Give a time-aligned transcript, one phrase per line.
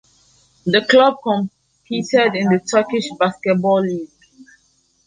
[0.65, 4.09] The club competed in the Turkish Basketball League.